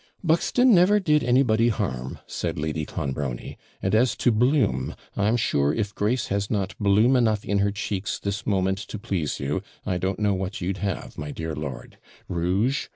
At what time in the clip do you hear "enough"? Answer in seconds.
7.15-7.45